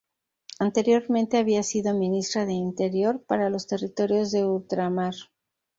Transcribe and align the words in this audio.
Anteriormente 0.57 1.37
había 1.37 1.61
sido 1.61 1.93
ministra 1.93 2.47
de 2.47 2.53
Interior 2.53 3.21
para 3.21 3.51
los 3.51 3.67
Territorios 3.67 4.31
de 4.31 4.43
Ultramar. 4.43 5.13